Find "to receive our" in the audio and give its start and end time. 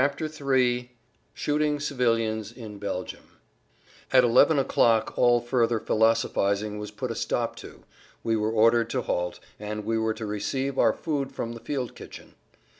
10.15-10.93